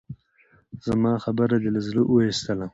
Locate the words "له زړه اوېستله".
1.75-2.67